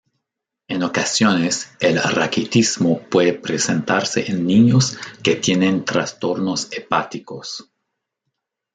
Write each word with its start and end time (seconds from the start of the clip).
En 0.67 0.81
ocasiones, 0.81 1.75
el 1.79 2.01
raquitismo 2.01 3.01
puede 3.03 3.33
presentarse 3.33 4.31
en 4.31 4.47
niños 4.47 4.97
que 5.23 5.35
tienen 5.35 5.85
trastornos 5.85 6.71
hepáticos. 6.73 7.71